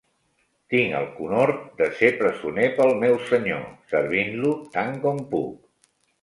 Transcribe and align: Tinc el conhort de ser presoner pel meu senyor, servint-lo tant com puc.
Tinc 0.73 0.93
el 0.99 1.03
conhort 1.17 1.59
de 1.81 1.89
ser 1.99 2.09
presoner 2.21 2.65
pel 2.79 2.95
meu 3.03 3.15
senyor, 3.27 3.61
servint-lo 3.93 4.55
tant 4.79 4.99
com 5.05 5.23
puc. 5.37 5.89